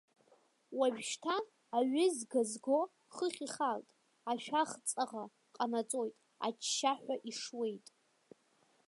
[0.77, 1.35] Уажәшьҭа
[1.77, 2.79] аҩыз газго
[3.15, 3.87] хыхь ихалт,
[4.31, 5.23] ашәах ҵаӷа
[5.55, 7.85] ҟанаҵоит, аччаҳәа ишуеит.